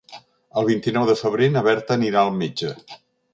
[0.61, 2.73] El vint-i-nou de febrer na Berta anirà al metge.